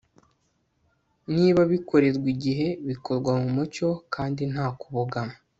niba 1.33 1.61
bikorerwa 1.71 2.27
igihe, 2.35 2.67
bikorwa 2.87 3.31
mu 3.41 3.49
mucyo 3.55 3.89
kandi 4.13 4.41
nta 4.53 4.67
kubogama 4.79 5.35